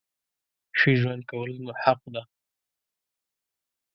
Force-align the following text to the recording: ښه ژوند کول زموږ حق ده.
ښه 0.79 0.91
ژوند 0.99 1.23
کول 1.29 1.49
زموږ 1.57 1.77
حق 1.83 2.01
ده. 2.13 2.21